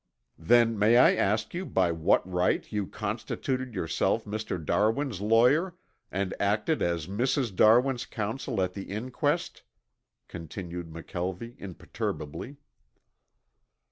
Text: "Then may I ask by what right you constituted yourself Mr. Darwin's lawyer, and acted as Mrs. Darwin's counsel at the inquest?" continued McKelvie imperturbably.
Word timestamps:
"Then 0.39 0.79
may 0.79 0.97
I 0.97 1.13
ask 1.13 1.51
by 1.65 1.91
what 1.91 2.27
right 2.27 2.71
you 2.71 2.87
constituted 2.87 3.75
yourself 3.75 4.25
Mr. 4.25 4.57
Darwin's 4.65 5.21
lawyer, 5.21 5.75
and 6.11 6.33
acted 6.39 6.81
as 6.81 7.05
Mrs. 7.05 7.55
Darwin's 7.55 8.07
counsel 8.07 8.63
at 8.63 8.73
the 8.73 8.85
inquest?" 8.85 9.61
continued 10.27 10.89
McKelvie 10.89 11.55
imperturbably. 11.59 12.57